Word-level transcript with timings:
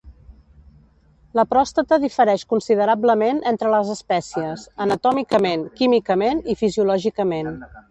La 1.39 1.43
pròstata 1.51 1.99
difereix 2.05 2.45
considerablement 2.53 3.43
entre 3.53 3.75
les 3.75 3.93
espècies, 3.97 4.65
anatòmicament, 4.89 5.69
químicament 5.83 6.45
i 6.55 6.57
fisiològicament. 6.65 7.57